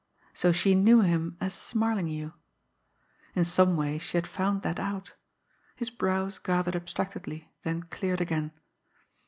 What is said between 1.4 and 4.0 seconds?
Smarlinghue! In some way